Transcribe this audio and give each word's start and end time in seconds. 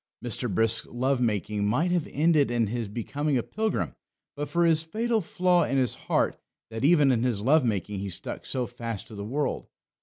Mr. 0.25 0.51
Brisk's 0.51 0.87
love 0.87 1.21
making 1.21 1.63
might 1.67 1.91
have 1.91 2.07
ended 2.09 2.49
in 2.49 2.65
his 2.65 2.87
becoming 2.87 3.37
a 3.37 3.43
pilgrim 3.43 3.93
but 4.35 4.49
for 4.49 4.67
this 4.67 4.81
fatal 4.81 5.21
flaw 5.21 5.63
in 5.63 5.77
his 5.77 5.93
heart, 5.93 6.39
that 6.71 6.83
even 6.83 7.11
in 7.11 7.21
his 7.21 7.43
love 7.43 7.63
making 7.63 7.99
he 7.99 8.09
stuck 8.09 8.43
so 8.43 8.65
fast 8.65 9.07
to 9.07 9.13
the 9.13 9.23
world. 9.23 9.67